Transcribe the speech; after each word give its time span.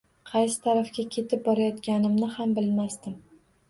Qaysi 0.29 0.55
tarafga 0.63 1.05
ketib 1.17 1.45
borayotganimni 1.51 2.35
ham 2.37 2.61
bilmasdim 2.61 3.19